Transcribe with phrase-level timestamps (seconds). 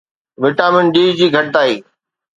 [0.41, 1.75] vitamin D جي گھٽتائي